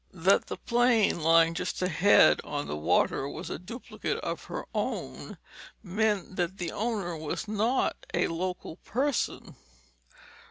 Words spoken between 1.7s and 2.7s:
ahead on